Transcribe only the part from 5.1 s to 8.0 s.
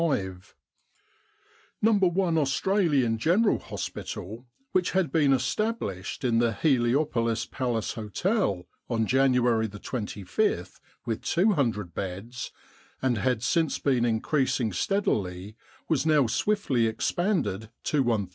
been established in the Heliopolis Palace